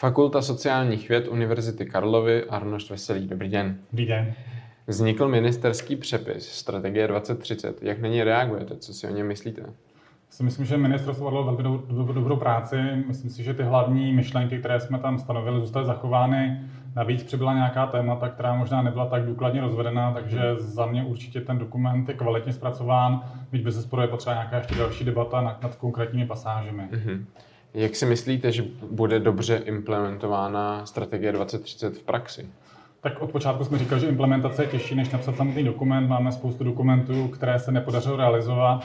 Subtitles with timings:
[0.00, 3.28] Fakulta sociálních věd Univerzity Karlovy, Arnošt Veselý.
[3.28, 3.78] Dobrý den.
[3.92, 4.32] Dobrý den.
[4.86, 7.82] Vznikl ministerský přepis Strategie 2030.
[7.82, 8.76] Jak na něj reagujete?
[8.76, 9.62] Co si o něm myslíte?
[10.30, 12.76] Si myslím, že ministerstvo odvedlo velmi do, do, dobrou práci.
[13.06, 16.60] Myslím si, že ty hlavní myšlenky, které jsme tam stanovili, zůstaly zachovány.
[16.96, 21.58] Navíc přibyla nějaká témata, která možná nebyla tak důkladně rozvedená, takže za mě určitě ten
[21.58, 23.22] dokument je kvalitně zpracován,
[23.52, 26.82] byť bez zesporu je potřeba nějaká ještě další debata nad, nad konkrétními pasážemi.
[26.82, 27.24] Mm-hmm.
[27.74, 32.46] Jak si myslíte, že bude dobře implementována strategie 2030 v praxi?
[33.00, 36.08] Tak od počátku jsme říkali, že implementace je těžší, než napsat samotný dokument.
[36.08, 38.84] Máme spoustu dokumentů, které se nepodařilo realizovat.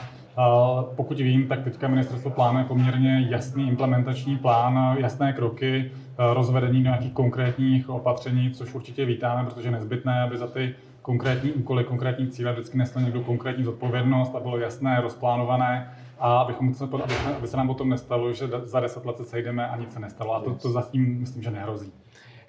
[0.96, 5.90] Pokud vím, tak teďka ministerstvo plánuje poměrně jasný implementační plán, jasné kroky,
[6.32, 11.52] rozvedení do nějakých konkrétních opatření, což určitě vítáme, protože je nezbytné, aby za ty konkrétní
[11.52, 16.84] úkoly, konkrétní cíle vždycky nesl někdo konkrétní zodpovědnost a bylo jasné, rozplánované a abychom se,
[16.84, 20.00] aby, aby se nám potom nestalo, že za deset let se sejdeme a nic se
[20.00, 20.34] nestalo.
[20.34, 21.92] A to, to zatím myslím, že nehrozí.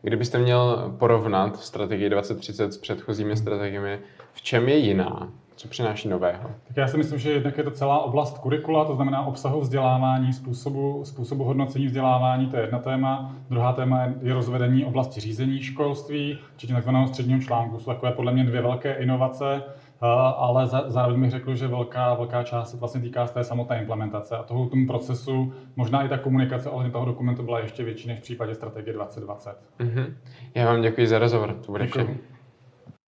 [0.05, 3.99] Kdybyste měl porovnat strategii 2030 s předchozími strategiemi,
[4.33, 5.29] v čem je jiná?
[5.55, 6.49] Co přináší nového?
[6.67, 10.33] Tak já si myslím, že jednak je to celá oblast kurikula, to znamená obsahu vzdělávání,
[10.33, 13.35] způsobu, způsobu hodnocení vzdělávání, to je jedna téma.
[13.49, 17.79] Druhá téma je rozvedení oblasti řízení školství, včetně takzvaného středního článku.
[17.79, 19.63] Jsou takové podle mě dvě velké inovace,
[20.01, 24.37] ale zároveň bych řekl, že velká, velká část se vlastně týká z té samotné implementace
[24.37, 25.53] a toho tomu procesu.
[25.75, 29.57] Možná i ta komunikace ohledně toho dokumentu byla ještě větší než v případě strategie 2020.
[29.79, 30.13] Mm-hmm.
[30.55, 31.53] Já vám děkuji za rozhovor.
[31.65, 32.15] To bude všechno.